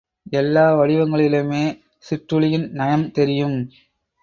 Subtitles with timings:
[0.31, 1.61] எல்லா வடிவங்களிலுமே
[1.99, 3.57] சிற்றுளியின் நயம் தெரியும்.